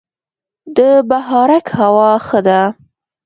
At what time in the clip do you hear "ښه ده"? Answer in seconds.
2.27-2.61